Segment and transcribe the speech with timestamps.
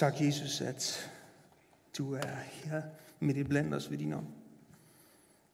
[0.00, 1.10] Tak, Jesus, at
[1.98, 2.82] du er her
[3.18, 4.26] midt i blandt os ved din ånd.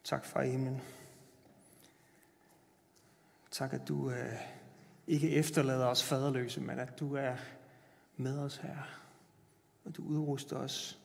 [0.04, 0.82] Tak, far i himlen.
[3.50, 4.32] Tak, at du øh,
[5.06, 7.36] ikke efterlader os faderløse, men at du er
[8.16, 8.76] med os her.
[9.84, 11.00] Og du udruster os.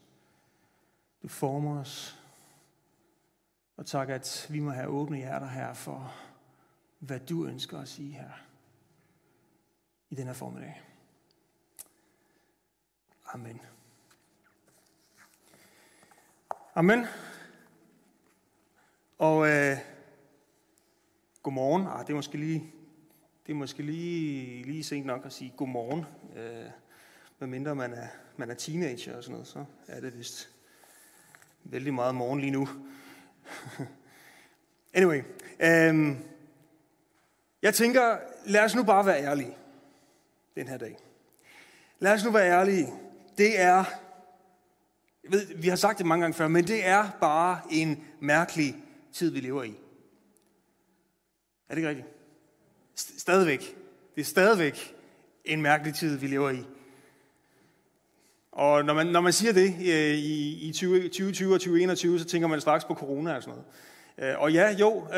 [1.24, 2.20] Du former os.
[3.78, 6.14] Og tak, at vi må have åbne hjerter her for,
[7.00, 8.32] hvad du ønsker at sige her
[10.10, 10.91] i den her formiddag.
[13.34, 13.62] Amen.
[16.76, 17.06] Amen.
[19.18, 19.78] Og øh,
[21.44, 21.88] godmorgen.
[21.88, 22.74] Ah, det er måske lige,
[23.46, 26.06] det er måske lige, lige sent nok at sige godmorgen.
[26.36, 26.72] Øh,
[27.40, 28.08] medmindre man er,
[28.38, 30.50] man er teenager og sådan noget, så er det vist
[31.64, 32.68] vældig meget morgen lige nu.
[34.94, 35.24] anyway.
[35.60, 36.18] Øh,
[37.62, 39.58] jeg tænker, lad os nu bare være ærlige
[40.56, 40.98] den her dag.
[42.00, 43.11] Lad os nu være ærlige.
[43.38, 43.86] Det er
[45.24, 48.76] jeg ved, vi har sagt det mange gange før, men det er bare en mærkelig
[49.14, 49.76] tid, vi lever i.
[51.70, 52.08] Er det ikke rigtigt?
[52.96, 53.76] Stadigvæk.
[54.16, 54.96] Det er stadigvæk
[55.46, 56.66] en mærkelig tid, vi lever i.
[58.52, 62.26] Og når man, når man siger det øh, i, i 20, 2020 og 2021, så
[62.26, 63.60] tænker man straks på corona og sådan
[64.18, 64.34] noget.
[64.34, 65.18] Øh, og ja, jo, øh,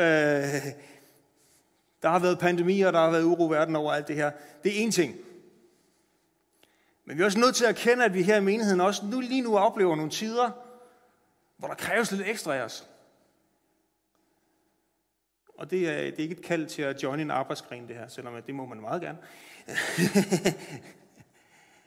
[2.02, 4.30] der har været pandemier, der har været uro verden over alt det her.
[4.64, 5.14] Det er én ting.
[7.04, 9.20] Men vi er også nødt til at erkende, at vi her i menigheden også nu,
[9.20, 10.50] lige nu oplever nogle tider,
[11.56, 12.88] hvor der kræves lidt ekstra af os.
[15.58, 18.08] Og det er, det er ikke et kald til at join en arbejdsgren, det her,
[18.08, 19.18] selvom det må man meget gerne.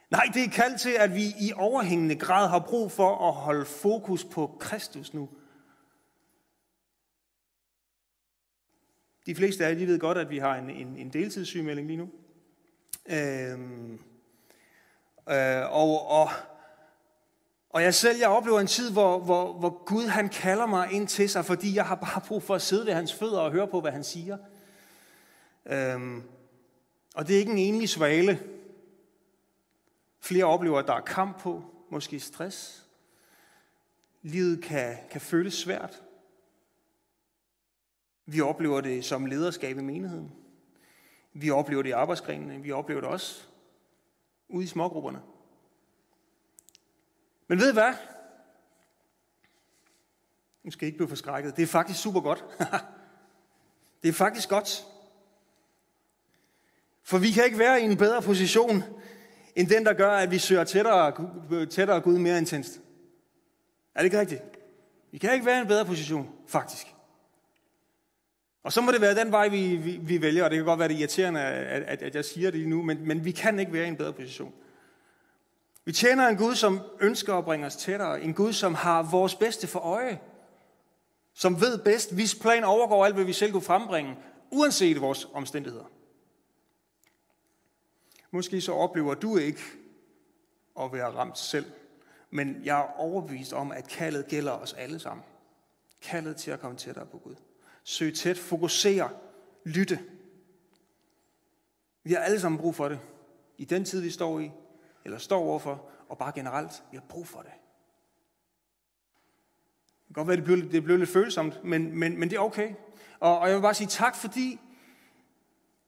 [0.10, 3.34] Nej, det er et kald til, at vi i overhængende grad har brug for at
[3.34, 5.30] holde fokus på Kristus nu.
[9.26, 11.98] De fleste af jer, de ved godt, at vi har en, en, en deltidssygemelding lige
[11.98, 12.10] nu.
[13.10, 14.00] Øhm,
[15.30, 16.30] Øh, og, og,
[17.70, 21.08] og jeg selv, jeg oplever en tid, hvor, hvor, hvor Gud han kalder mig ind
[21.08, 23.68] til sig, fordi jeg har bare brug for at sidde ved hans fødder og høre
[23.68, 24.38] på, hvad han siger.
[25.66, 26.24] Øhm,
[27.16, 28.40] og det er ikke en enlig svale.
[30.20, 32.86] Flere oplever, at der er kamp på, måske stress.
[34.22, 36.02] Livet kan, kan føles svært.
[38.26, 40.32] Vi oplever det som lederskab i menigheden.
[41.34, 42.62] Vi oplever det i arbejdsgrenene.
[42.62, 43.48] Vi oplever det også
[44.50, 45.22] ude i smågrupperne.
[47.48, 47.94] Men ved I hvad?
[50.64, 51.56] Nu skal I ikke blive forskrækket.
[51.56, 52.46] Det er faktisk super godt.
[54.04, 54.86] det er faktisk godt.
[57.04, 58.84] For vi kan ikke være i en bedre position,
[59.56, 62.82] end den, der gør, at vi søger tættere, tættere Gud mere intenst.
[63.96, 64.42] Er det ikke rigtigt?
[65.12, 66.88] Vi kan ikke være i en bedre position, faktisk.
[68.68, 70.80] Og så må det være den vej, vi, vi, vi vælger, og det kan godt
[70.80, 73.74] være det irriterende, at, at, at jeg siger det nu, men, men vi kan ikke
[73.74, 74.54] være i en bedre position.
[75.86, 78.22] Vi tjener en Gud, som ønsker at bringe os tættere.
[78.22, 80.20] En Gud, som har vores bedste for øje.
[81.34, 84.16] Som ved bedst, hvis plan overgår alt, hvad vi selv kunne frembringe,
[84.52, 85.92] uanset vores omstændigheder.
[88.32, 89.62] Måske så oplever du ikke
[90.80, 91.66] at være ramt selv,
[92.30, 95.24] men jeg er overbevist om, at kaldet gælder os alle sammen.
[96.02, 97.36] Kaldet til at komme tættere på Gud
[97.88, 99.10] søge tæt, fokusere,
[99.66, 100.00] lytte.
[102.04, 103.00] Vi har alle sammen brug for det.
[103.58, 104.52] I den tid, vi står i,
[105.06, 107.52] eller står overfor, og bare generelt, vi har brug for det.
[109.88, 112.40] Det kan godt være, det blev, det blev lidt følsomt, men, men, men det er
[112.40, 112.74] okay.
[113.20, 114.60] Og, og jeg vil bare sige tak, fordi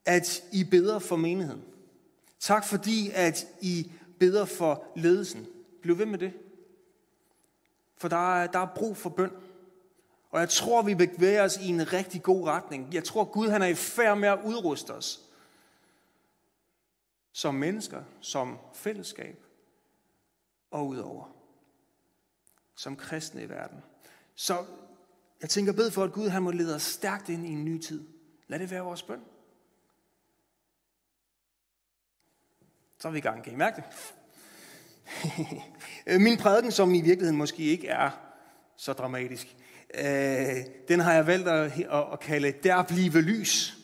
[0.05, 1.63] at I beder for menigheden.
[2.39, 5.47] Tak fordi, at I beder for ledelsen.
[5.81, 6.33] Bliv ved med det.
[7.97, 9.31] For der er, der er brug for bøn.
[10.29, 12.93] Og jeg tror, vi bevæger os i en rigtig god retning.
[12.93, 15.21] Jeg tror, Gud han er i færd med at udruste os.
[17.31, 19.43] Som mennesker, som fællesskab
[20.71, 21.35] og udover.
[22.75, 23.83] Som kristne i verden.
[24.35, 24.65] Så
[25.41, 27.81] jeg tænker bed for, at Gud han må lede os stærkt ind i en ny
[27.81, 28.07] tid.
[28.47, 29.21] Lad det være vores bøn.
[32.99, 33.43] Så er vi i gang.
[33.43, 33.85] Kan I mærke det?
[36.25, 38.11] Min prædiken, som i virkeligheden måske ikke er
[38.75, 39.55] så dramatisk,
[39.93, 40.55] øh,
[40.87, 41.71] den har jeg valgt at,
[42.13, 43.77] at, kalde Der blive lys.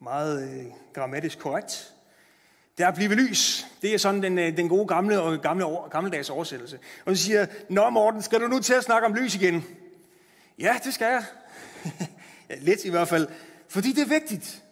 [0.00, 1.94] Meget øh, grammatisk korrekt.
[2.78, 3.66] Der blive lys.
[3.82, 6.78] Det er sådan den, øh, den gode gamle, og gamle, gammeldags oversættelse.
[7.04, 9.64] Og så siger Nå Morten, skal du nu til at snakke om lys igen?
[10.58, 11.24] Ja, det skal jeg.
[12.50, 13.28] ja, lidt i hvert fald.
[13.68, 14.62] Fordi det er vigtigt.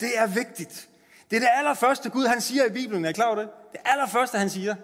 [0.00, 0.88] Det er vigtigt.
[1.30, 3.04] Det er det allerførste Gud, han siger i Bibelen.
[3.04, 3.48] Er I klar over det?
[3.72, 4.74] Det allerførste, han siger.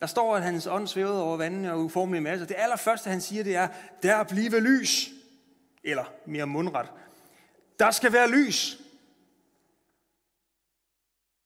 [0.00, 2.46] Der står, at hans ånd svævede over vandene og uformelige masser.
[2.46, 3.68] Det allerførste, han siger, det er,
[4.02, 5.10] der blive lys.
[5.84, 6.92] Eller mere mundret.
[7.78, 8.78] Der skal være lys.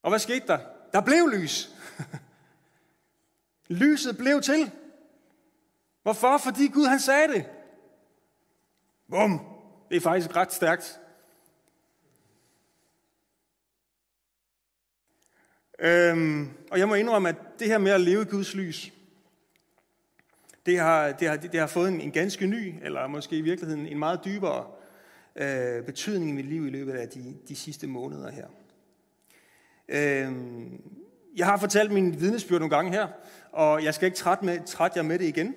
[0.02, 0.58] Og hvad skete der?
[0.92, 1.70] Der blev lys.
[3.68, 4.70] Lyset blev til.
[6.02, 6.38] Hvorfor?
[6.38, 7.46] Fordi Gud han sagde det.
[9.10, 9.40] Bum.
[9.88, 11.00] Det er faktisk ret stærkt.
[15.78, 18.92] Øhm, og jeg må indrømme, at det her med at leve i Guds lys,
[20.66, 23.86] det har, det har, det har fået en, en ganske ny, eller måske i virkeligheden
[23.86, 24.66] en meget dybere
[25.36, 28.46] øh, betydning i mit liv i løbet af de, de sidste måneder her.
[29.88, 30.82] Øhm,
[31.36, 33.08] jeg har fortalt min vidnesbyrd nogle gange her,
[33.52, 35.54] og jeg skal ikke trætte, med, trætte jer med det igen.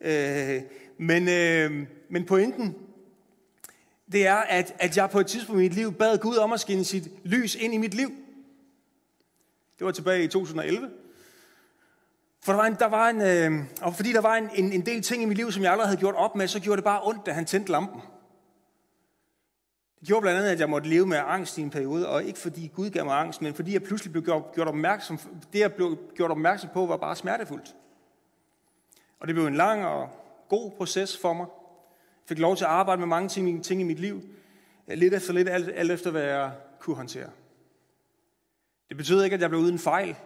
[0.00, 0.62] Øh,
[0.98, 2.76] men, øh, men pointen,
[4.12, 6.60] det er, at, at jeg på et tidspunkt i mit liv bad Gud om at
[6.60, 8.10] skinne sit lys ind i mit liv.
[9.78, 10.90] Det var tilbage i 2011.
[12.44, 14.86] For der var en, der var en, øh, og fordi der var en, en, en
[14.86, 16.84] del ting i mit liv, som jeg aldrig havde gjort op med, så gjorde det
[16.84, 18.00] bare ondt, da han tændte lampen.
[20.00, 22.38] Det gjorde blandt andet, at jeg måtte leve med angst i en periode, og ikke
[22.38, 25.18] fordi Gud gav mig angst, men fordi jeg pludselig blev gjort, gjort opmærksom,
[25.52, 27.74] det jeg blev gjort opmærksom på, var bare smertefuldt.
[29.20, 30.08] Og det blev en lang og
[30.48, 31.46] god proces for mig.
[32.22, 34.22] Jeg fik lov til at arbejde med mange ting, ting i mit liv,
[34.86, 37.28] lidt efter lidt, alt, alt efter hvad jeg kunne håndtere.
[38.92, 40.16] Det betød ikke, at jeg blev uden fejl,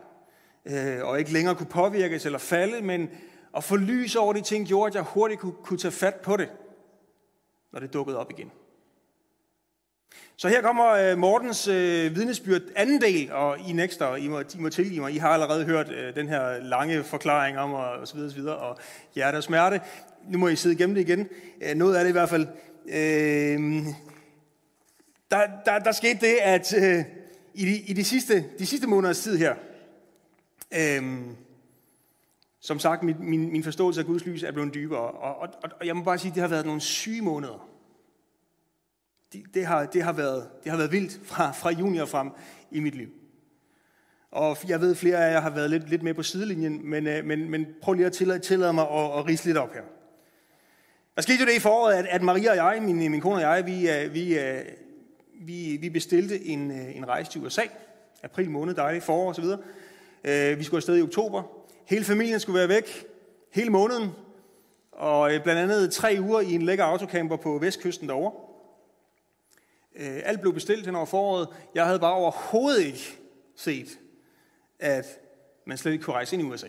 [0.65, 3.11] øh, og ikke længere kunne påvirkes eller falde, men
[3.57, 6.37] at få lys over de ting gjorde, at jeg hurtigt kunne, kunne tage fat på
[6.37, 6.49] det,
[7.73, 8.51] når det dukkede op igen.
[10.37, 14.59] Så her kommer øh, Mortens øh, vidnesbyrd anden del, og I nækster, I må, I
[14.59, 15.13] må tilgive mig.
[15.13, 18.33] I har allerede hørt øh, den her lange forklaring om, og, og så videre, og
[18.33, 18.79] så videre, og
[19.15, 19.81] hjerte og smerte.
[20.29, 21.29] Nu må I sidde igennem det igen.
[21.63, 22.47] Øh, noget af det i hvert fald.
[22.89, 23.85] Øh,
[25.31, 27.05] der, der, der skete det, at øh,
[27.57, 29.55] i, de, i de, sidste, de sidste måneders tid her,
[30.75, 31.37] øhm,
[32.61, 35.49] som sagt, min, min, min forståelse af Guds lys er blevet dybere, og, og,
[35.81, 37.69] og jeg må bare sige, at det har været nogle syge måneder
[39.33, 42.31] det, det, har, det, har været, det har været vildt fra, fra juni og frem
[42.71, 43.09] i mit liv.
[44.31, 47.25] Og jeg ved, flere af jer har været lidt, lidt med på sidelinjen, men, øh,
[47.25, 49.83] men, men prøv lige at tillade, tillade mig at, at rise lidt op her.
[51.17, 53.41] Der skete jo det i foråret, at, at Maria og jeg, min, min kone og
[53.41, 54.65] jeg, vi, øh, vi, øh,
[55.41, 57.63] vi, vi bestilte en, øh, en rejse til USA.
[58.23, 59.45] April måned, dejligt forår osv.
[60.25, 61.43] Øh, vi skulle afsted i oktober.
[61.85, 63.05] Hele familien skulle være væk
[63.53, 64.11] hele måneden.
[64.93, 68.33] Og øh, blandt andet tre uger i en lækker autocamper på vestkysten derovre.
[69.99, 71.49] Alt blev bestilt hen over foråret.
[71.75, 73.19] Jeg havde bare overhovedet ikke
[73.57, 73.99] set,
[74.79, 75.07] at
[75.67, 76.67] man slet ikke kunne rejse ind i USA.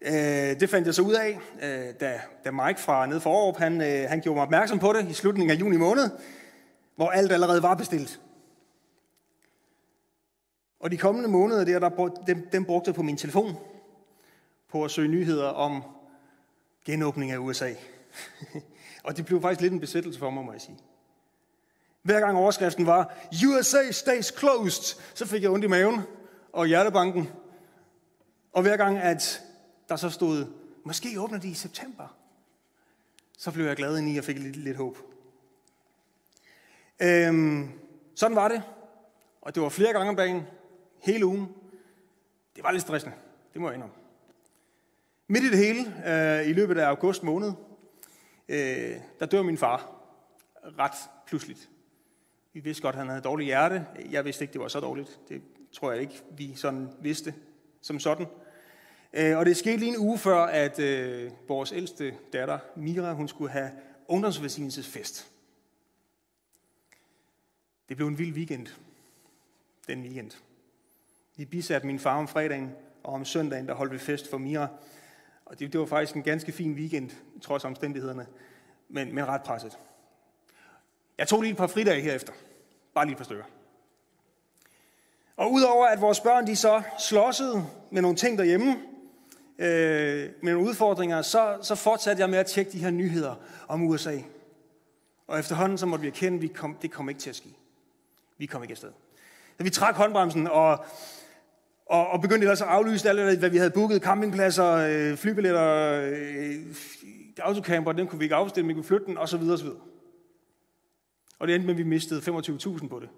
[0.00, 3.56] Øh, det fandt jeg så ud af, øh, da, da Mike fra nede for Aarup,
[3.56, 6.10] han, øh, han gjorde mig opmærksom på det i slutningen af juni måned,
[6.96, 8.20] hvor alt allerede var bestilt.
[10.80, 13.56] Og de kommende måneder, der, der, dem, dem brugte jeg på min telefon,
[14.70, 15.82] på at søge nyheder om
[16.84, 17.72] genåbning af USA.
[19.04, 20.78] og det blev faktisk lidt en besættelse for mig, må jeg sige.
[22.02, 23.14] Hver gang overskriften var,
[23.48, 26.00] USA stays closed, så fik jeg ondt i maven
[26.52, 27.28] og hjertebanken.
[28.52, 29.42] Og hver gang, at
[29.88, 30.46] der så stod,
[30.84, 32.16] måske åbner de i september,
[33.38, 34.98] så blev jeg glad ind i og fik lidt, lidt håb.
[37.02, 37.70] Øhm,
[38.14, 38.62] sådan var det.
[39.40, 40.42] Og det var flere gange om dagen,
[41.02, 41.48] hele ugen.
[42.56, 43.16] Det var lidt stressende,
[43.52, 43.96] det må jeg indrømme.
[45.28, 47.52] Midt i det hele, øh, i løbet af august måned,
[48.48, 49.94] øh, der dør min far
[50.78, 51.68] ret pludseligt.
[52.52, 53.86] Vi vidste godt, at han havde dårligt hjerte.
[54.10, 55.20] Jeg vidste ikke, det var så dårligt.
[55.28, 55.42] Det
[55.72, 57.34] tror jeg ikke, vi sådan vidste
[57.80, 58.26] som sådan.
[59.12, 63.28] Øh, og det skete lige en uge før, at øh, vores ældste datter, Mira, hun
[63.28, 63.70] skulle have
[64.08, 65.30] ungdomsvelsignelsesfest.
[67.88, 68.66] Det blev en vild weekend,
[69.88, 70.30] den weekend.
[71.36, 72.72] Vi bisatte min far om fredagen,
[73.04, 74.68] og om søndagen, der holdt vi fest for Mira.
[75.44, 77.10] Og det, det var faktisk en ganske fin weekend,
[77.42, 78.26] trods omstændighederne,
[78.88, 79.78] men, men ret presset.
[81.18, 82.32] Jeg tog lige et par fridage herefter.
[82.94, 83.44] Bare lige et par stykker.
[85.36, 88.76] Og udover at vores børn de så slåsede med nogle ting derhjemme,
[89.58, 93.34] øh, med nogle udfordringer, så, så fortsatte jeg med at tjekke de her nyheder
[93.68, 94.18] om USA.
[95.26, 97.48] Og efterhånden så måtte vi erkende, at vi kom, det kom ikke til at ske.
[98.38, 98.90] Vi kom ikke afsted.
[99.56, 100.84] Så vi trak håndbremsen og,
[101.86, 104.02] og, og begyndte altså at aflyse alt, hvad vi havde booket.
[104.02, 106.54] Campingpladser, øh, flybilletter, øh,
[107.38, 109.42] autocamper, den kunne vi ikke afstille, vi kunne flytte den, osv.
[109.42, 109.68] osv.
[111.38, 113.08] Og det endte med, at vi mistede 25.000 på det.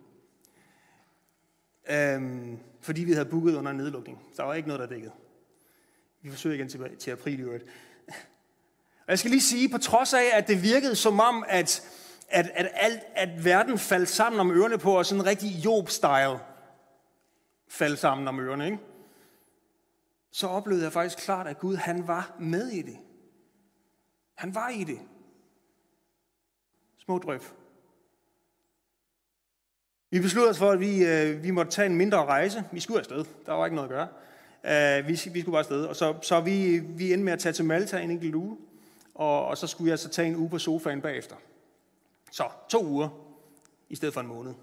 [1.90, 4.18] Øhm, fordi vi havde booket under en nedlukning.
[4.36, 5.12] Der var ikke noget, der dækkede.
[6.22, 7.64] Vi forsøger igen til, til april i øvrigt.
[9.00, 11.82] Og jeg skal lige sige, på trods af, at det virkede som om, at,
[12.28, 16.38] at, at, alt, at verden faldt sammen om ørerne på os, sådan en rigtig Job-style
[17.68, 18.78] faldt sammen om ørerne, ikke?
[20.30, 22.98] så oplevede jeg faktisk klart, at Gud han var med i det.
[24.34, 24.98] Han var i det.
[26.98, 27.42] Små drøb.
[30.10, 32.64] Vi besluttede os for, at vi, øh, vi måtte tage en mindre rejse.
[32.72, 33.24] Vi skulle afsted.
[33.46, 34.08] Der var ikke noget at gøre.
[34.64, 35.84] Uh, vi, vi skulle bare afsted.
[35.84, 38.56] Og så, så vi, vi endte med at tage til Malta en enkelt uge,
[39.14, 41.36] og, og så skulle jeg så tage en uge på sofaen bagefter.
[42.30, 43.08] Så to uger
[43.88, 44.54] i stedet for en måned.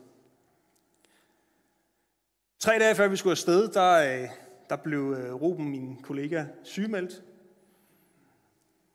[2.60, 4.30] Tre dage før vi skulle afsted, der, øh,
[4.70, 7.22] der blev øh, Ruben, min kollega, sygemeldt.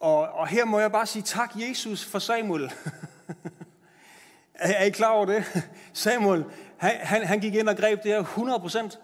[0.00, 2.72] Og, og her må jeg bare sige tak, Jesus, for Samuel.
[4.54, 5.44] er I klar over det?
[5.92, 6.44] Samuel,
[6.76, 8.98] han, han, han gik ind og greb det her 100%.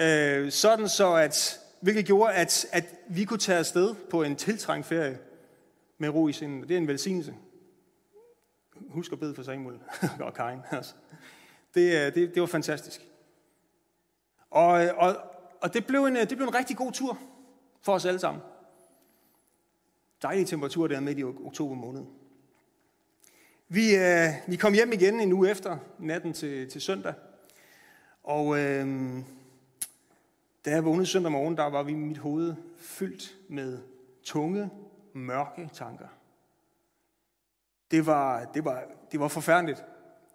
[0.00, 4.86] Øh, sådan så, at, hvilket gjorde, at, at vi kunne tage afsted på en tiltrængt
[4.86, 5.18] ferie
[5.98, 6.62] med ro i sinden.
[6.62, 7.34] Det er en velsignelse.
[8.88, 9.78] Husk at bede for Samuel
[10.20, 10.60] og Karin.
[10.70, 10.94] Altså.
[11.74, 13.06] Det, øh, det, det var fantastisk.
[14.50, 15.16] Og, øh, og,
[15.60, 17.18] og det, blev en, øh, det blev en rigtig god tur
[17.82, 18.42] for os alle sammen.
[20.22, 22.02] Dejlig temperatur der midt i oktober måned.
[23.68, 27.14] Vi, øh, vi kom hjem igen en uge efter, natten til, til søndag.
[28.22, 28.86] Og øh,
[30.64, 33.78] da jeg vågnede søndag morgen, der var vi mit hoved fyldt med
[34.24, 34.70] tunge,
[35.12, 36.08] mørke tanker.
[37.90, 39.84] Det var, det var, det var forfærdeligt.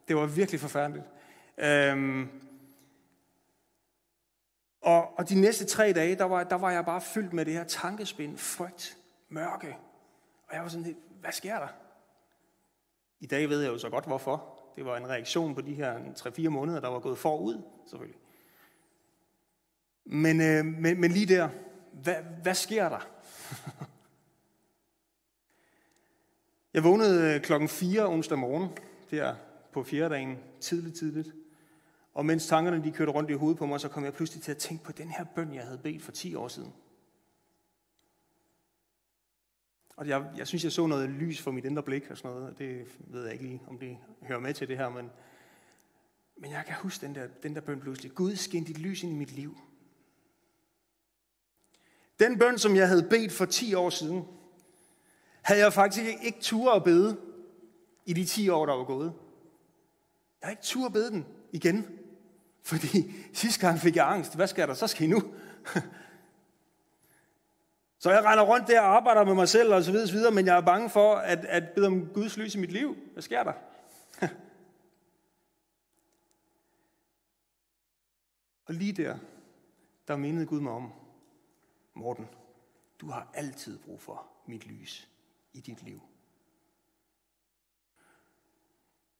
[0.08, 1.06] Det var virkelig forfærdeligt.
[1.58, 2.30] Øhm,
[4.82, 7.54] og, og de næste tre dage, der var, der var jeg bare fyldt med det
[7.54, 8.98] her tankespind, frygt,
[9.30, 9.78] mørke.
[10.48, 11.68] Og jeg var sådan lidt, hvad sker der?
[13.20, 14.60] I dag ved jeg jo så godt, hvorfor.
[14.76, 18.20] Det var en reaktion på de her 3-4 måneder, der var gået forud, selvfølgelig.
[20.06, 21.50] Men, øh, men, men lige der,
[21.94, 23.08] hvad, hvad sker der?
[26.74, 28.70] jeg vågnede øh, klokken 4 onsdag morgen,
[29.12, 29.36] der
[29.74, 31.36] på fjerde dagen, tidligt, tidligt.
[32.14, 34.52] Og mens tankerne de kørte rundt i hovedet på mig, så kom jeg pludselig til
[34.52, 36.74] at tænke på den her bøn, jeg havde bedt for 10 år siden.
[39.96, 42.58] Og jeg, jeg synes, jeg så noget lys for mit indre blik og sådan noget.
[42.58, 45.12] Det ved jeg ikke lige, om det hører med til det her, men,
[46.38, 48.12] men jeg kan huske den der, den der bøn pludselig.
[48.12, 49.58] Gud, skin dit lys ind i mit liv.
[52.20, 54.24] Den bøn, som jeg havde bedt for 10 år siden,
[55.42, 57.18] havde jeg faktisk ikke tur at bede
[58.06, 59.14] i de 10 år, der var gået.
[60.42, 61.88] Jeg har ikke tur at bede den igen.
[62.64, 64.36] Fordi sidste gang fik jeg angst.
[64.36, 64.74] Hvad skal der?
[64.74, 65.22] Så ske nu.
[68.00, 70.32] Så jeg render rundt der og arbejder med mig selv og så videre, så videre
[70.32, 72.98] men jeg er bange for at, at bede om Guds lys i mit liv.
[73.14, 73.54] Hvad sker der?
[78.68, 79.18] og lige der,
[80.08, 80.92] der mindede Gud mig om,
[81.96, 82.28] Morten,
[83.02, 85.08] du har altid brug for mit lys
[85.54, 86.02] i dit liv.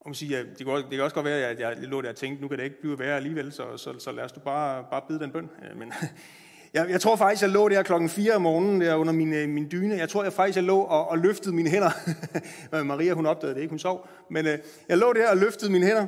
[0.00, 2.16] Og man siger, det, kan, det kan også godt være, at jeg lå der og
[2.16, 4.86] tænkte, nu kan det ikke blive værre alligevel, så, så, så lad os du bare,
[4.90, 5.50] bare bide den bøn.
[5.62, 5.92] Øh, men
[6.74, 9.48] jeg, jeg tror faktisk, jeg lå der klokken 4 om morgenen der under min, øh,
[9.48, 9.94] min dyne.
[9.94, 11.90] Jeg tror jeg faktisk, jeg lå og, og løftede mine hænder.
[12.74, 14.08] Øh, Maria, hun opdagede det ikke, hun sov.
[14.30, 16.06] Men øh, jeg lå der og løftede mine hænder.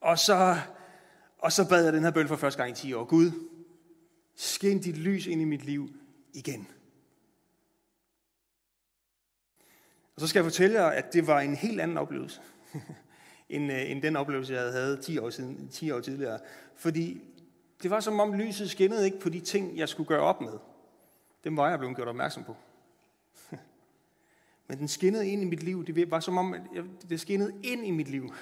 [0.00, 0.56] Og så,
[1.38, 3.04] og så bad jeg den her bøn for første gang i 10 år.
[3.04, 3.30] Gud,
[4.36, 5.88] skin dit lys ind i mit liv
[6.32, 6.68] igen.
[10.14, 12.40] Og så skal jeg fortælle jer, at det var en helt anden oplevelse,
[13.48, 16.38] end, øh, end den oplevelse, jeg havde 10 år, siden, 10 år tidligere.
[16.74, 17.20] Fordi
[17.82, 20.58] det var som om lyset skinnede ikke på de ting, jeg skulle gøre op med.
[21.44, 22.56] Dem var jeg blevet gjort opmærksom på.
[24.68, 25.86] Men den skinnede ind i mit liv.
[25.86, 26.54] Det var som om,
[27.08, 28.34] det skinnede ind i mit liv.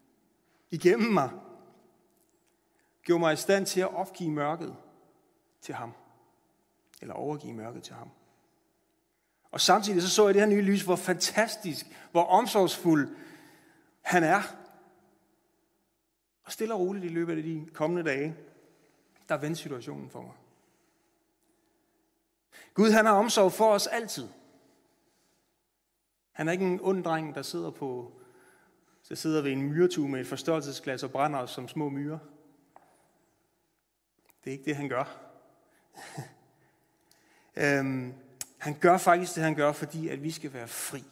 [0.70, 1.30] Igennem mig.
[3.02, 4.76] Gjorde mig i stand til at opgive mørket
[5.60, 5.92] til ham.
[7.00, 8.10] Eller overgive mørket til ham.
[9.50, 13.16] Og samtidig så så jeg det her nye lys, hvor fantastisk, hvor omsorgsfuld
[14.00, 14.42] han er.
[16.44, 18.36] Og stille og roligt i løbet af de kommende dage,
[19.28, 20.34] der vendte situationen for mig.
[22.74, 24.28] Gud, han har omsorg for os altid.
[26.32, 28.18] Han er ikke en ond dreng, der sidder på
[29.08, 32.18] der sidder ved en myretue med et forstørrelsesglas og brænder os som små myrer.
[34.44, 35.27] Det er ikke det, han gør.
[37.62, 38.14] øhm,
[38.58, 41.04] han gør faktisk det, han gør, fordi at vi skal være fri.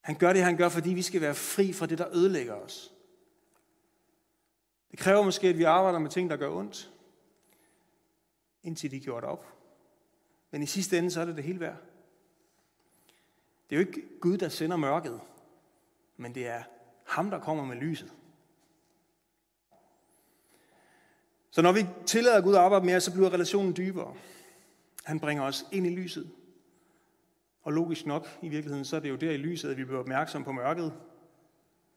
[0.00, 2.92] Han gør det, han gør, fordi vi skal være fri fra det, der ødelægger os.
[4.90, 6.92] Det kræver måske, at vi arbejder med ting, der gør ondt,
[8.62, 9.46] indtil de er gjort op.
[10.50, 11.76] Men i sidste ende, så er det det hele værd.
[13.70, 15.20] Det er jo ikke Gud, der sender mørket,
[16.16, 16.62] men det er
[17.06, 18.12] ham, der kommer med lyset.
[21.54, 24.14] Så når vi tillader Gud at arbejde med os, så bliver relationen dybere.
[25.04, 26.30] Han bringer os ind i lyset.
[27.62, 30.00] Og logisk nok, i virkeligheden, så er det jo der i lyset, at vi bliver
[30.00, 30.92] opmærksom på mørket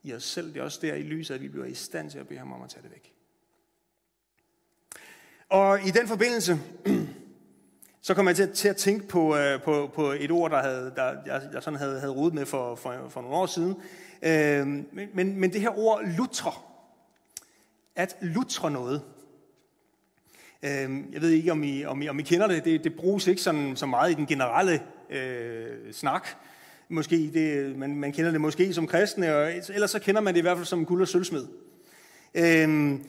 [0.03, 0.53] i os selv.
[0.53, 2.53] Det er også der i lyset, at vi bliver i stand til at bede ham
[2.53, 3.13] om at tage det væk.
[5.49, 6.59] Og i den forbindelse,
[8.01, 10.61] så kommer jeg til at, til at tænke på, øh, på, på et ord, der,
[10.61, 13.71] havde, der jeg, jeg sådan havde, havde rodet med for, for, for nogle år siden.
[13.71, 16.51] Uh, men, men det her ord lutre,
[17.95, 19.01] at lutre noget,
[20.63, 22.65] Øhm, jeg ved ikke, om I, om I, om I kender det.
[22.65, 22.83] det.
[22.83, 26.27] Det bruges ikke sådan, så meget i den generelle øh, snak.
[26.89, 30.39] Måske det, man, man kender det måske som kristne, og ellers så kender man det
[30.39, 31.47] i hvert fald som guld og sølvsmed.
[32.35, 32.99] Øh,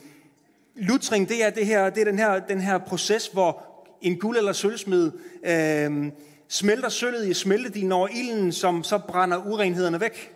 [0.75, 3.63] lutring, det er, det her, det er den, her, den her proces, hvor
[4.01, 5.11] en guld- eller sølvsmed
[5.43, 6.11] øh,
[6.47, 10.33] smelter sølvet i smeltedilen over ilden, som så brænder urenhederne væk,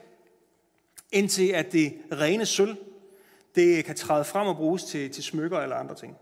[1.12, 2.76] indtil at det rene sølv,
[3.56, 6.18] det kan træde frem og bruges til, til smykker eller andre ting.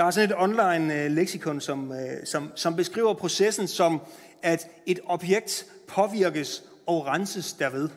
[0.00, 4.00] Der er sådan et online øh, leksikon, som, øh, som, som beskriver processen som,
[4.42, 7.88] at et objekt påvirkes og renses derved.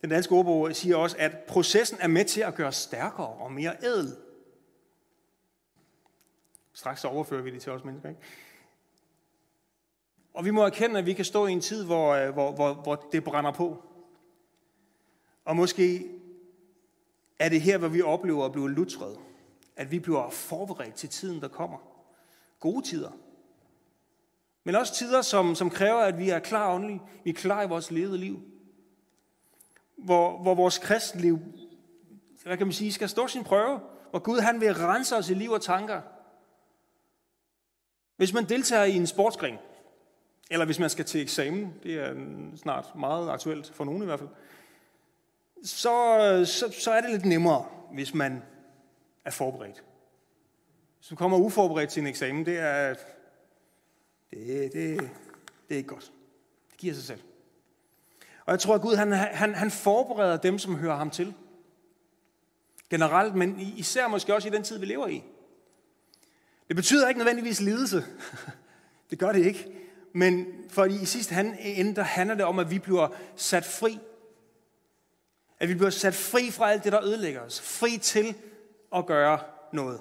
[0.00, 3.76] Den danske ordbog siger også, at processen er med til at gøre stærkere og mere
[3.82, 4.16] ædel.
[6.72, 8.08] Straks så overfører vi det til os mennesker.
[8.08, 8.20] Ikke?
[10.34, 12.74] Og vi må erkende, at vi kan stå i en tid, hvor, øh, hvor, hvor,
[12.74, 13.84] hvor det brænder på.
[15.44, 16.10] Og måske
[17.38, 19.18] er det her, hvor vi oplever at blive lutret.
[19.76, 21.78] At vi bliver forberedt til tiden, der kommer.
[22.60, 23.10] Gode tider.
[24.64, 27.02] Men også tider, som, som kræver, at vi er klar åndeligt.
[27.24, 28.42] Vi er klar i vores levede liv.
[29.96, 31.38] Hvor, hvor vores kristenliv,
[32.42, 33.80] hvad kan man sige, skal stå sin prøve.
[34.10, 36.00] Hvor Gud han vil rense os i liv og tanker.
[38.16, 39.58] Hvis man deltager i en sportsgren,
[40.50, 42.14] eller hvis man skal til eksamen, det er
[42.56, 44.30] snart meget aktuelt for nogen i hvert fald,
[45.64, 48.42] så, så, så er det lidt nemmere, hvis man
[49.24, 49.84] er forberedt.
[50.98, 52.94] Hvis du kommer uforberedt til en eksamen, det er,
[54.30, 55.00] det, det,
[55.68, 56.12] det er ikke godt.
[56.70, 57.20] Det giver sig selv.
[58.44, 61.34] Og jeg tror, at Gud han, han, han forbereder dem, som hører ham til.
[62.90, 65.22] Generelt, men især måske også i den tid, vi lever i.
[66.68, 68.04] Det betyder ikke nødvendigvis lidelse.
[69.10, 69.66] det gør det ikke.
[70.12, 73.98] Men for i sidste ende, der handler det om, at vi bliver sat fri.
[75.58, 77.60] At vi bliver sat fri fra alt det, der ødelægger os.
[77.60, 78.34] Fri til
[78.94, 79.40] at gøre
[79.72, 80.00] noget.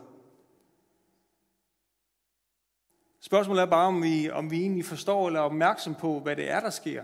[3.19, 6.49] Spørgsmålet er bare, om vi, om vi egentlig forstår eller er opmærksom på, hvad det
[6.49, 7.03] er, der sker,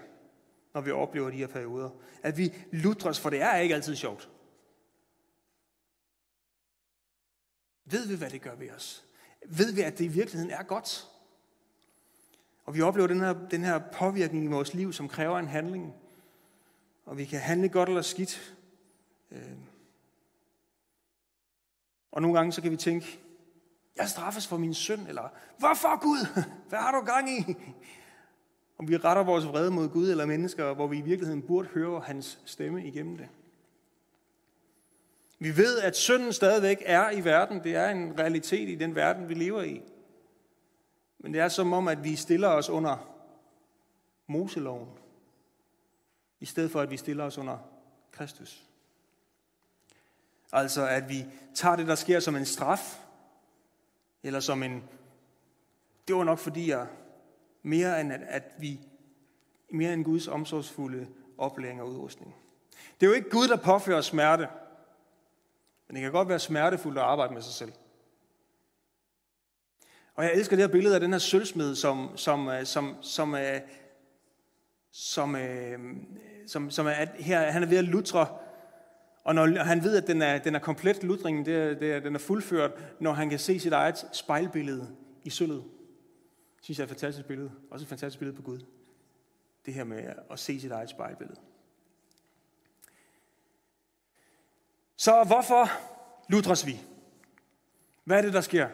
[0.74, 1.90] når vi oplever de her perioder.
[2.24, 4.30] At vi lutres, for det er ikke altid sjovt.
[7.86, 9.06] Ved vi, hvad det gør ved os?
[9.46, 11.08] Ved vi, at det i virkeligheden er godt?
[12.66, 15.94] Og vi oplever den her, den her påvirkning i vores liv, som kræver en handling.
[17.06, 18.56] Og vi kan handle godt eller skidt.
[19.32, 19.58] Øh.
[22.18, 23.20] Og nogle gange så kan vi tænke,
[23.96, 26.44] jeg straffes for min synd, eller hvorfor Gud?
[26.70, 27.56] Hvad har du gang i?
[28.78, 32.00] Om vi retter vores vrede mod Gud eller mennesker, hvor vi i virkeligheden burde høre
[32.00, 33.28] hans stemme igennem det.
[35.40, 37.64] Vi ved, at synden stadigvæk er i verden.
[37.64, 39.82] Det er en realitet i den verden, vi lever i.
[41.20, 42.98] Men det er som om, at vi stiller os under
[44.28, 44.90] Moseloven,
[46.40, 47.58] i stedet for at vi stiller os under
[48.12, 48.67] Kristus.
[50.52, 53.00] Altså at vi tager det, der sker som en straf,
[54.24, 54.84] eller som en,
[56.08, 56.88] det var nok fordi jeg,
[57.64, 58.80] mere end at, at vi,
[59.72, 61.08] mere end Guds omsorgsfulde
[61.38, 62.36] oplæring og udrustning.
[63.00, 64.48] Det er jo ikke Gud, der påfører smerte,
[65.88, 67.74] men det kan godt være smertefuldt at arbejde med sig selv.
[70.16, 73.36] Og jeg elsker det her billede af den her sølvsmed, som, som, øh, som, som,
[73.36, 73.62] øh,
[74.92, 75.36] som, som,
[76.48, 78.28] som, som er, her, han er ved at lutre,
[79.28, 82.00] og når han ved, at den er, den er komplet, lutringen, det er, det er,
[82.00, 85.64] den er fuldført, når han kan se sit eget spejlbillede i sølvet.
[86.56, 87.52] Det synes jeg er et fantastisk billede.
[87.72, 88.60] Også et fantastisk billede på Gud.
[89.66, 91.40] Det her med at se sit eget spejlbillede.
[94.98, 95.70] Så hvorfor
[96.30, 96.82] ludres vi?
[98.04, 98.70] Hvad er det, der sker?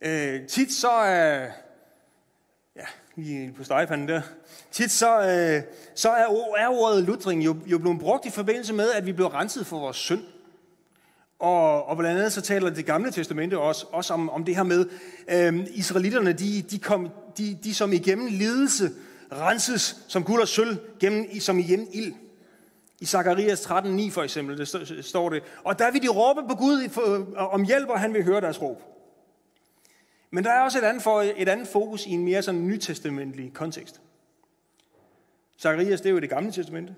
[0.00, 1.50] Øh, tit så er,
[3.16, 4.20] ja, på stegepanden der,
[4.70, 5.62] tit så, øh,
[5.94, 6.26] så er,
[6.58, 9.78] er ordet lutring jo, jo blevet brugt i forbindelse med, at vi blev renset for
[9.78, 10.22] vores synd.
[11.38, 14.62] Og, og blandt andet så taler det gamle testamente også, også om, om det her
[14.62, 14.86] med,
[15.28, 18.90] øh, israelitterne, de, de, kom, de, de som igennem lidelse
[19.32, 22.14] renses som guld og sølv, gennem, som igennem ild.
[23.00, 25.42] I Zakarias 13.9 for eksempel, det står det.
[25.64, 28.62] Og der vil de råbe på Gud for, om hjælp, og han vil høre deres
[28.62, 28.95] råb.
[30.30, 33.52] Men der er også et andet, for, et andet fokus i en mere sådan nytestamentlig
[33.52, 34.00] kontekst.
[35.58, 36.94] Zacharias, det er jo det gamle testamente.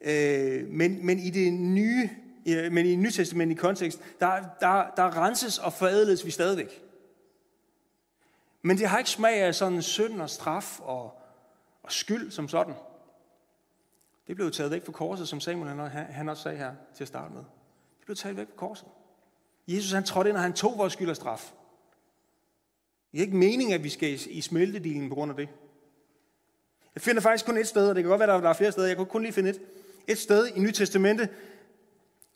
[0.00, 2.10] Øh, men, men i det nye,
[2.46, 6.82] men i en nytestamentlig kontekst, der, der, der renses og forædles vi stadigvæk.
[8.62, 11.20] Men det har ikke smag af sådan synd og straf og,
[11.82, 12.74] og skyld som sådan.
[14.26, 17.08] Det blev taget væk fra korset, som Samuel han, han også sagde her til at
[17.08, 17.42] starte med.
[17.98, 18.86] Det blev taget væk fra korset.
[19.68, 21.52] Jesus han trådte ind, og han tog vores skyld og straf.
[23.12, 25.48] Det er ikke meningen, at vi skal i smeltedilen på grund af det.
[26.94, 28.72] Jeg finder faktisk kun et sted, og det kan godt være, at der er flere
[28.72, 28.86] steder.
[28.86, 29.60] Jeg kunne kun lige finde et.
[30.08, 31.28] Et sted i Nyt Testamente,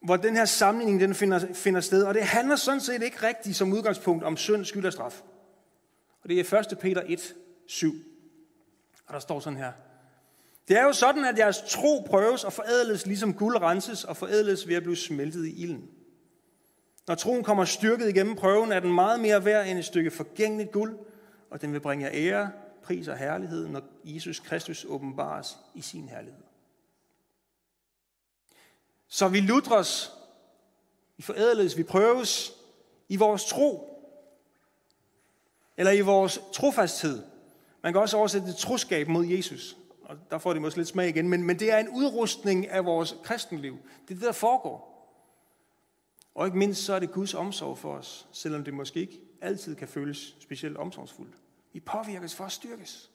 [0.02, 2.02] hvor den her sammenligning den finder, finder sted.
[2.02, 5.22] Og det handler sådan set ikke rigtigt som udgangspunkt om synd, skyld og straf.
[6.22, 6.78] Og det er 1.
[6.78, 7.34] Peter 1,
[7.66, 7.94] 7.
[9.06, 9.72] Og der står sådan her.
[10.68, 14.68] Det er jo sådan, at jeres tro prøves og forædles, ligesom guld renses og forædles
[14.68, 15.88] ved at blive smeltet i ilden.
[17.06, 20.72] Når troen kommer styrket igennem prøven, er den meget mere værd end et stykke forgængeligt
[20.72, 20.98] guld,
[21.50, 22.50] og den vil bringe jer ære,
[22.82, 26.42] pris og herlighed, når Jesus Kristus åbenbares i sin herlighed.
[29.08, 30.12] Så vi lutres,
[31.16, 32.52] vi forædles, vi prøves
[33.08, 33.92] i vores tro,
[35.76, 37.22] eller i vores trofasthed.
[37.82, 41.08] Man kan også oversætte det troskab mod Jesus, og der får det måske lidt smag
[41.08, 43.78] igen, men, men det er en udrustning af vores kristenliv.
[44.08, 44.95] Det er det, der foregår.
[46.36, 49.74] Og ikke mindst så er det Guds omsorg for os, selvom det måske ikke altid
[49.74, 51.34] kan føles specielt omsorgsfuldt.
[51.72, 53.10] Vi påvirkes for at styrkes.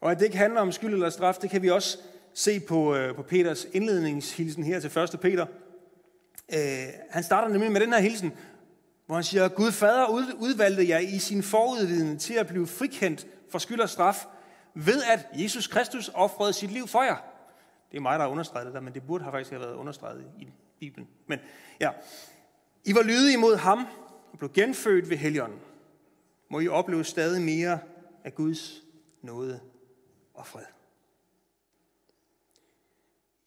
[0.00, 1.98] Og at det ikke handler om skyld eller straf, det kan vi også
[2.34, 5.20] se på, øh, på Peters indledningshilsen her til 1.
[5.20, 5.46] Peter.
[6.52, 6.58] Øh,
[7.10, 8.32] han starter nemlig med den her hilsen,
[9.06, 10.06] hvor han siger, Gud fader
[10.40, 14.26] udvalgte jer i sin forudvidende til at blive frikendt for skyld og straf,
[14.74, 17.16] ved at Jesus Kristus offrede sit liv for jer.
[17.90, 19.74] Det er mig, der har understreget det der, men det burde have faktisk have været
[19.74, 20.48] understreget i
[20.80, 21.08] Bibelen.
[21.26, 21.38] Men
[21.80, 21.90] ja,
[22.84, 23.86] I var lydige imod ham
[24.32, 25.60] og blev genfødt ved Helligånden.
[26.50, 27.80] Må I opleve stadig mere
[28.24, 28.82] af Guds
[29.22, 29.60] nåde
[30.34, 30.64] og fred.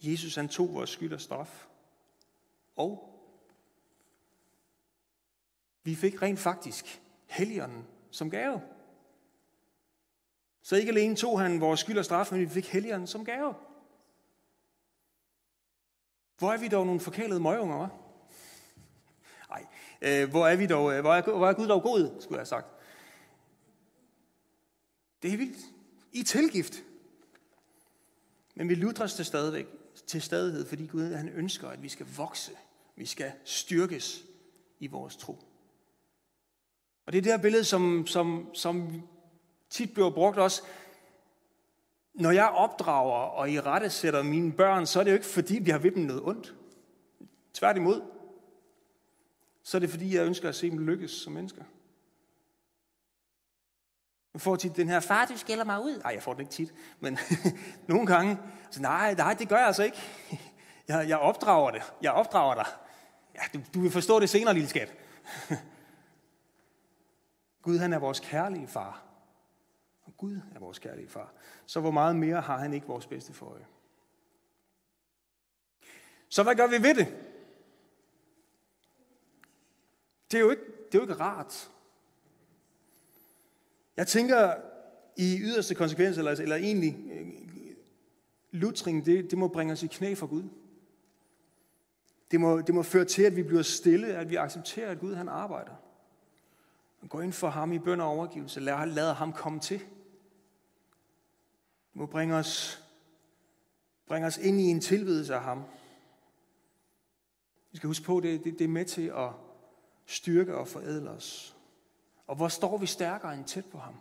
[0.02, 1.68] Jesus han tog vores skyld og straf.
[2.76, 3.08] Og
[5.84, 8.62] vi fik rent faktisk Helligånden som gave.
[10.62, 13.54] Så ikke alene tog han vores skyld og straf, men vi fik Helligånden som gave.
[16.42, 17.92] Hvor er vi dog nogle forkælede møgunger, hva'?
[19.50, 19.66] Nej,
[20.02, 22.40] øh, hvor er vi dog, øh, hvor er, hvor er Gud dog god, skulle jeg
[22.40, 22.68] have sagt.
[25.22, 25.58] Det er vildt.
[26.12, 26.84] I tilgift.
[28.56, 29.66] Men vi lutres til stadigvæk,
[30.08, 32.52] til stadighed, fordi Gud han ønsker, at vi skal vokse.
[32.96, 34.24] Vi skal styrkes
[34.80, 35.34] i vores tro.
[37.06, 39.02] Og det er det her billede, som, som, som
[39.70, 40.64] tit bliver brugt også.
[42.14, 45.60] Når jeg opdrager og i rette sætter mine børn, så er det jo ikke fordi,
[45.60, 46.56] vi har ved dem noget ondt.
[47.54, 48.02] Tværtimod.
[49.64, 51.64] Så er det fordi, jeg ønsker at se dem lykkes som mennesker.
[54.34, 55.98] Jeg får tit den her, far, du skælder mig ud.
[55.98, 57.18] Nej, jeg får den ikke tit, men
[57.88, 58.40] nogle gange.
[58.72, 59.98] Så nej, nej, det gør jeg altså ikke.
[60.88, 61.94] Jeg, jeg opdrager det.
[62.02, 62.66] Jeg opdrager dig.
[63.36, 64.94] Ja, du, du vil forstå det senere, lille skat.
[67.64, 69.11] Gud, han er vores kærlige far.
[70.22, 71.34] Gud er vores kærlige far.
[71.66, 73.66] Så hvor meget mere har han ikke vores bedste for øje?
[76.30, 77.08] Så hvad gør vi ved det?
[80.32, 81.72] Det er jo ikke, det er jo ikke rart.
[83.98, 84.56] Jeg tænker,
[85.18, 87.28] i yderste konsekvens, eller, eller egentlig, øh,
[88.52, 90.44] lutring, det, det må bringe os i knæ for Gud.
[92.32, 95.16] Det må, det må føre til, at vi bliver stille, at vi accepterer, at Gud
[95.16, 95.74] han arbejder.
[97.10, 98.60] Gå ind for ham i bøn og overgivelse.
[98.60, 99.82] Lad, lad ham komme til.
[101.94, 102.84] Må bringe os,
[104.08, 105.64] bringe os ind i en tilbedelse af ham.
[107.72, 109.30] Vi skal huske på, at det, det, det er med til at
[110.06, 111.56] styrke og forædle os.
[112.28, 113.96] Og hvor står vi stærkere end tæt på ham?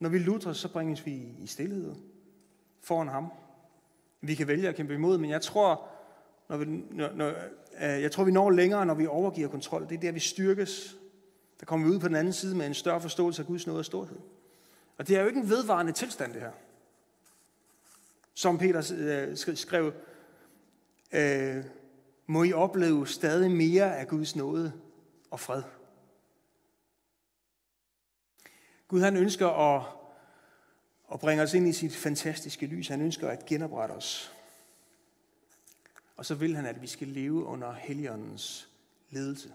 [0.00, 1.94] Når vi lutter, så bringes vi i stillhed
[2.80, 3.32] foran ham.
[4.20, 5.88] Vi kan vælge at kæmpe imod, men jeg tror,
[6.48, 7.28] når vi, når, når,
[7.74, 9.88] øh, jeg tror, vi når længere, når vi overgiver kontrol.
[9.88, 10.96] Det er der, vi styrkes.
[11.60, 13.78] Der kommer vi ud på den anden side med en større forståelse af Guds nåde
[13.78, 14.18] og storhed.
[14.98, 16.52] Og det er jo ikke en vedvarende tilstand, det her.
[18.34, 19.92] Som Peter øh, skrev,
[21.12, 21.64] øh,
[22.26, 24.72] må I opleve stadig mere af Guds nåde
[25.30, 25.62] og fred.
[28.88, 29.86] Gud han ønsker at,
[31.12, 32.88] at bringe os ind i sit fantastiske lys.
[32.88, 34.34] Han ønsker at genoprette os.
[36.16, 38.68] Og så vil han, at vi skal leve under Helligåndens
[39.10, 39.52] ledelse.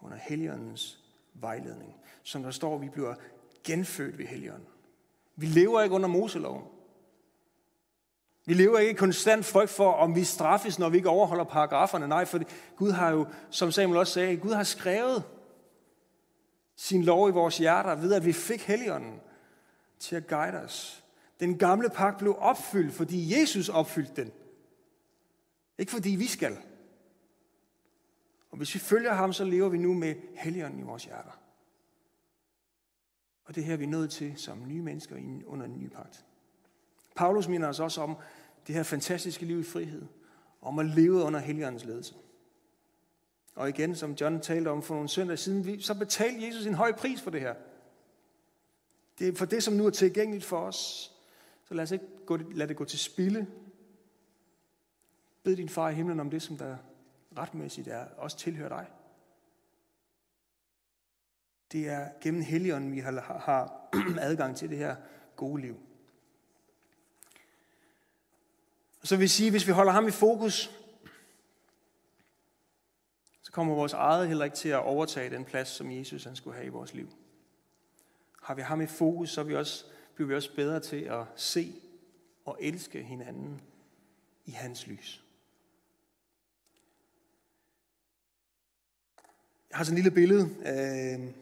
[0.00, 0.98] Under Helligåndens
[1.34, 1.94] vejledning.
[2.22, 3.14] Som der står, vi bliver
[3.64, 4.68] genfødt ved Helligånden.
[5.36, 6.64] Vi lever ikke under Moseloven.
[8.44, 12.08] Vi lever ikke i konstant frygt for, om vi straffes, når vi ikke overholder paragraferne.
[12.08, 12.40] Nej, for
[12.76, 15.24] Gud har jo, som Samuel også sagde, Gud har skrevet
[16.76, 19.20] sin lov i vores hjerter, ved at vi fik Helligånden
[19.98, 21.04] til at guide os.
[21.40, 24.32] Den gamle pagt blev opfyldt, fordi Jesus opfyldte den.
[25.78, 26.56] Ikke fordi vi skal.
[28.50, 31.41] Og hvis vi følger ham, så lever vi nu med Helligånden i vores hjerter.
[33.44, 36.24] Og det her vi er nødt til som nye mennesker under en ny pagt.
[37.16, 38.16] Paulus minder os også om
[38.66, 40.02] det her fantastiske liv i frihed,
[40.62, 42.14] om at leve under Helligåndens ledelse.
[43.54, 46.92] Og igen, som John talte om for nogle søndage siden, så betalte Jesus en høj
[46.92, 47.54] pris for det her.
[49.18, 51.12] Det er for det, som nu er tilgængeligt for os.
[51.64, 53.46] Så lad os ikke gå gå, lad det gå til spilde.
[55.42, 56.76] Bed din far i himlen om det, som der
[57.38, 58.86] retmæssigt er, også tilhører dig.
[61.72, 63.88] Det er gennem Helligånden, vi har, har
[64.28, 64.96] adgang til det her
[65.36, 65.80] gode liv.
[69.02, 70.78] Så vil jeg sige, hvis vi holder ham i fokus,
[73.42, 76.56] så kommer vores eget heller ikke til at overtage den plads, som Jesus han skulle
[76.56, 77.08] have i vores liv.
[78.42, 81.74] Har vi ham i fokus, så vi også, bliver vi også bedre til at se
[82.44, 83.60] og elske hinanden
[84.44, 85.24] i hans lys.
[89.70, 91.41] Jeg har sådan et lille billede, øh,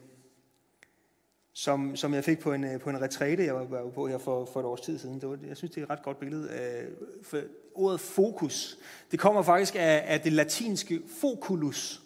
[1.61, 4.45] som, som jeg fik på en, øh, på en retræte, jeg var på her for,
[4.45, 5.21] for et års tid siden.
[5.21, 6.49] Det var, jeg synes, det er et ret godt billede.
[6.51, 6.91] Øh,
[7.23, 7.41] for
[7.75, 8.77] ordet fokus,
[9.11, 12.01] det kommer faktisk af, af det latinske foculus.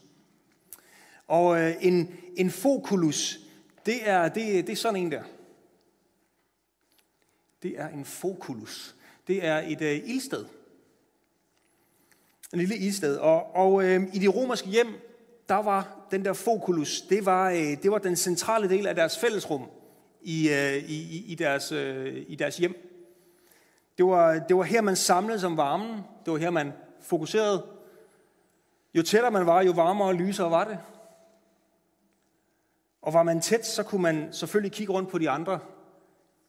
[1.27, 3.39] Og øh, en, en foculus,
[3.85, 5.23] det er, det, det er sådan en der.
[7.63, 8.95] Det er en foculus.
[9.27, 10.45] Det er et øh, ildsted.
[12.53, 13.17] En lille ildsted.
[13.17, 14.87] Og, og øh, i de romerske hjem,
[15.49, 19.19] der var den der fokus, det var, øh, det var den centrale del af deres
[19.19, 19.69] fællesrum
[20.21, 22.91] i, øh, i, i, deres, øh, i deres hjem.
[23.97, 26.03] Det var, det var her, man samlede som varmen.
[26.25, 27.65] Det var her, man fokuserede.
[28.93, 30.79] Jo tættere man var, jo varmere og lysere var det.
[33.01, 35.59] Og var man tæt, så kunne man selvfølgelig kigge rundt på de andre,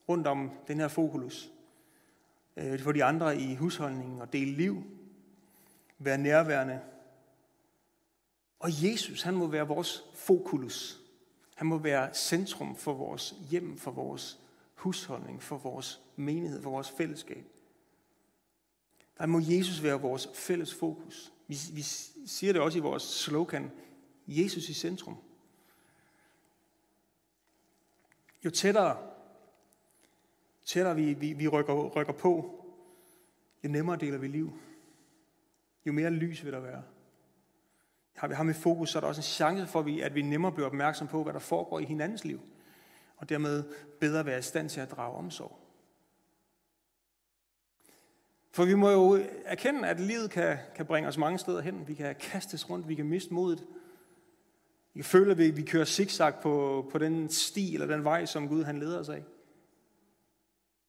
[0.09, 1.51] rundt om den her fokulus.
[2.57, 4.83] Øh, for de andre i husholdningen og dele liv.
[5.99, 6.81] Være nærværende.
[8.59, 11.01] Og Jesus, han må være vores fokus.
[11.55, 14.41] Han må være centrum for vores hjem, for vores
[14.75, 17.45] husholdning, for vores menighed, for vores fællesskab.
[19.19, 21.33] Der må Jesus være vores fælles fokus.
[21.47, 21.83] Vi, vi
[22.27, 23.71] siger det også i vores slogan,
[24.27, 25.17] Jesus i centrum.
[28.45, 29.11] Jo tættere,
[30.65, 32.65] tættere vi, vi, vi rykker, rykker på,
[33.65, 34.53] jo nemmere deler vi liv.
[35.87, 36.83] Jo mere lys vil der være.
[38.17, 40.53] Har vi ham i fokus, så er der også en chance for, at vi nemmere
[40.53, 42.41] bliver opmærksom på, hvad der foregår i hinandens liv.
[43.17, 43.65] Og dermed
[44.01, 45.59] bedre være i stand til at drage omsorg.
[48.51, 51.89] For vi må jo erkende, at livet kan, kan bringe os mange steder hen.
[51.89, 53.67] Vi kan kastes rundt, vi kan miste modet.
[54.95, 58.27] Vi kan føle, at vi, vi kører zigzag på, på den sti eller den vej,
[58.27, 59.25] som Gud han leder os af.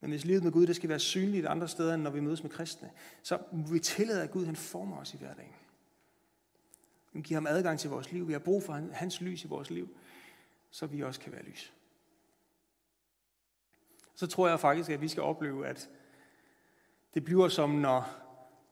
[0.02, 2.44] Men hvis livet med Gud det skal være synligt andre steder, end når vi mødes
[2.44, 2.90] med kristne,
[3.24, 5.54] så må vi tillade, at Gud han former os i hverdagen.
[7.18, 8.28] Vi giver ham adgang til vores liv.
[8.28, 9.98] Vi har brug for hans lys i vores liv,
[10.70, 11.74] så vi også kan være lys.
[14.16, 15.90] Så tror jeg faktisk, at vi skal opleve, at
[17.14, 18.10] det bliver som når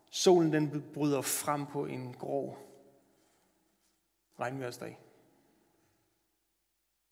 [0.10, 2.58] solen den bryder frem på en grå
[4.40, 5.00] regnværsdag.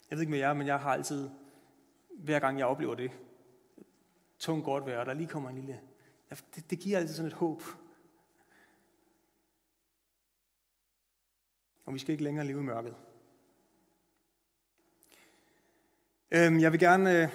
[0.10, 1.30] Jeg ved ikke med jer, men jeg har altid,
[2.10, 3.12] hver gang jeg oplever det,
[4.40, 5.82] tungt godt vejr, der lige kommer en lille...
[6.56, 7.62] Det, det giver altid sådan et håb.
[11.86, 12.96] Og vi skal ikke længere leve i mørket.
[16.32, 17.30] Øhm, jeg vil gerne, øh,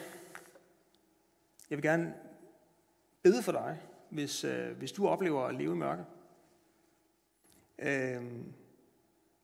[1.70, 2.14] jeg vil gerne
[3.22, 6.04] bede for dig, hvis, øh, hvis du oplever at leve i mørke.
[7.78, 8.54] Øhm,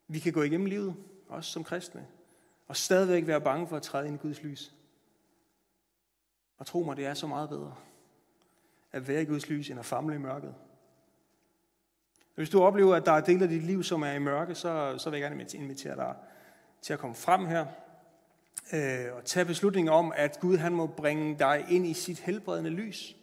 [0.08, 0.96] vi kan gå igennem livet,
[1.28, 2.06] også som kristne,
[2.66, 4.74] og stadigvæk være bange for at træde ind i Guds lys.
[6.58, 7.76] Og tro mig, det er så meget bedre
[8.94, 10.54] at være i Guds lys, end at famle i mørket.
[12.34, 14.94] Hvis du oplever, at der er dele af dit liv, som er i mørke, så,
[14.98, 16.14] så vil jeg gerne invitere dig
[16.82, 17.66] til at komme frem her
[18.72, 22.70] øh, og tage beslutningen om, at Gud han må bringe dig ind i sit helbredende
[22.70, 23.16] lys.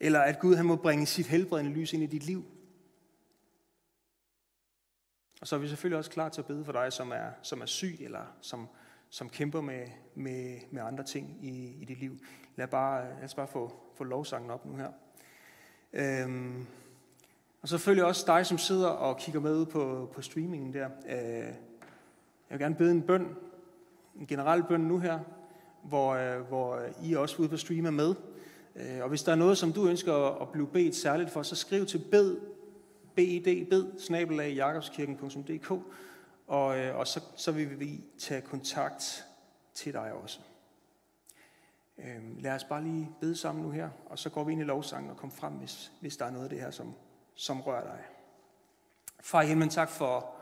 [0.00, 2.44] Eller at Gud han må bringe sit helbredende lys ind i dit liv.
[5.40, 7.60] Og så er vi selvfølgelig også klar til at bede for dig, som er, som
[7.60, 8.68] er syg, eller som,
[9.10, 12.18] som kæmper med, med, med andre ting i, i dit liv.
[12.56, 14.92] Lad, bare, lad os bare få, få lovsangen op nu her.
[15.92, 16.66] Øhm,
[17.62, 20.88] og selvfølgelig også dig, som sidder og kigger med på, på streamingen der.
[21.08, 21.54] Øh, jeg
[22.50, 23.36] vil gerne bede en bøn,
[24.20, 25.18] en generel bøn nu her,
[25.82, 28.14] hvor, øh, hvor I også ude på stream er med.
[28.76, 31.56] Øh, og hvis der er noget, som du ønsker at blive bedt særligt for, så
[31.56, 32.40] skriv til bed,
[33.14, 35.70] bed, bed, snabelag, jakobskirken.dk,
[36.46, 39.24] og, og så, så vil vi tage kontakt
[39.74, 40.40] til dig også.
[42.38, 45.10] Lad os bare lige bede sammen nu her, og så går vi ind i lovsangen
[45.10, 46.94] og kommer frem, hvis, hvis der er noget af det her, som,
[47.34, 48.04] som rører dig.
[49.20, 50.34] Far i himlen, tak for,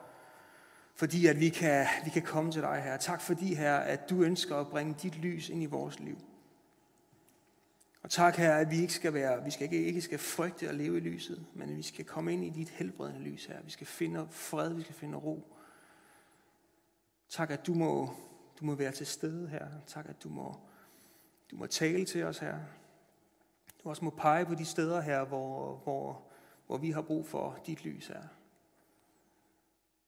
[0.94, 2.96] fordi at vi kan, vi kan komme til dig her.
[2.96, 6.18] Tak fordi, her, at du ønsker at bringe dit lys ind i vores liv.
[8.02, 10.74] Og tak her, at vi ikke skal være, vi skal ikke, ikke skal frygte at
[10.74, 13.62] leve i lyset, men vi skal komme ind i dit helbredende lys her.
[13.62, 15.56] Vi skal finde fred, vi skal finde ro.
[17.28, 18.10] Tak, at du må,
[18.60, 19.66] du må være til stede her.
[19.86, 20.56] Tak, at du må,
[21.50, 22.58] du må tale til os her.
[23.84, 26.22] Du også må pege på de steder her, hvor, hvor,
[26.70, 28.28] hvor vi har brug for dit lys her.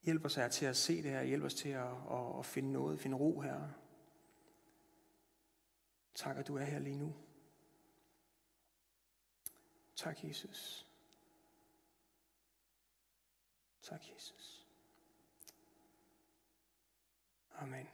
[0.03, 1.22] Hjælp os her til at se det her.
[1.22, 3.68] Hjælp os til at, at, at finde noget, finde ro her.
[6.14, 7.14] Tak, at du er her lige nu.
[9.96, 10.87] Tak, Jesus.
[13.83, 14.66] Tak, Jesus.
[17.55, 17.88] Amen.